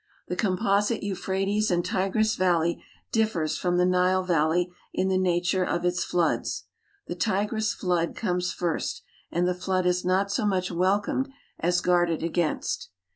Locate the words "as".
11.59-11.81